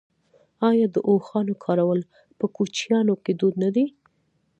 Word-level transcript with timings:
آیا 0.69 0.87
د 0.95 0.97
اوښانو 1.09 1.53
کارول 1.65 1.99
په 2.39 2.45
کوچیانو 2.55 3.13
کې 3.23 3.31
دود 3.39 3.55
نه 3.63 3.69
دی؟ 3.75 3.85